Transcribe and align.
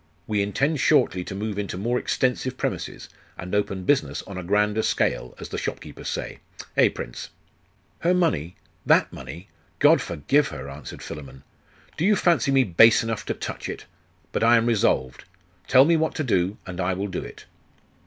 We 0.25 0.41
intend 0.41 0.79
shortly 0.79 1.23
to 1.25 1.35
move 1.35 1.59
into 1.59 1.77
more 1.77 1.99
extensive 1.99 2.57
premises, 2.57 3.07
and 3.37 3.53
open 3.53 3.83
business 3.83 4.23
on 4.23 4.35
a 4.35 4.41
grander 4.41 4.81
scale, 4.81 5.35
as 5.39 5.49
the 5.49 5.59
shopkeepers 5.59 6.09
say, 6.09 6.39
eh, 6.75 6.89
prince?' 6.89 7.29
'Her 7.99 8.15
money? 8.15 8.55
That 8.83 9.13
money? 9.13 9.47
God 9.77 10.01
forgive 10.01 10.47
her!' 10.47 10.71
answered 10.71 11.03
Philammon. 11.03 11.43
'Do 11.97 12.03
you 12.05 12.15
fancy 12.15 12.49
me 12.51 12.63
base 12.63 13.03
enough 13.03 13.27
to 13.27 13.35
touch 13.35 13.69
it? 13.69 13.85
But 14.31 14.43
I 14.43 14.57
am 14.57 14.65
resolved. 14.65 15.25
Tell 15.67 15.85
me 15.85 15.95
what 15.95 16.15
to 16.15 16.23
do, 16.23 16.57
and 16.65 16.81
I 16.81 16.93
will 16.95 17.07
do 17.07 17.21
it. 17.21 17.45